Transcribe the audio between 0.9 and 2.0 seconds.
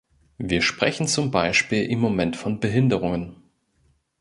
zum Beispiel im